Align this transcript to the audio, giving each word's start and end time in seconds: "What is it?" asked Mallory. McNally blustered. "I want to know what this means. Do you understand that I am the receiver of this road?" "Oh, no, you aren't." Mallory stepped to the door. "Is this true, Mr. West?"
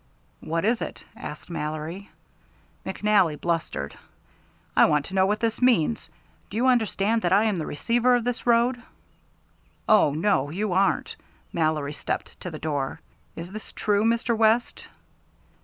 "What 0.39 0.65
is 0.65 0.81
it?" 0.81 1.03
asked 1.15 1.47
Mallory. 1.51 2.09
McNally 2.87 3.39
blustered. 3.39 3.95
"I 4.75 4.85
want 4.85 5.05
to 5.05 5.13
know 5.13 5.27
what 5.27 5.41
this 5.41 5.61
means. 5.61 6.09
Do 6.49 6.57
you 6.57 6.65
understand 6.65 7.21
that 7.21 7.31
I 7.31 7.43
am 7.43 7.59
the 7.59 7.67
receiver 7.67 8.15
of 8.15 8.23
this 8.23 8.47
road?" 8.47 8.81
"Oh, 9.87 10.11
no, 10.15 10.49
you 10.49 10.73
aren't." 10.73 11.17
Mallory 11.53 11.93
stepped 11.93 12.39
to 12.39 12.49
the 12.49 12.57
door. 12.57 12.99
"Is 13.35 13.51
this 13.51 13.71
true, 13.73 14.03
Mr. 14.03 14.35
West?" 14.35 14.87